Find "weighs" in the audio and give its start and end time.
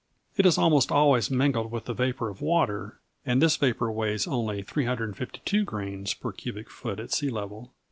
3.91-4.25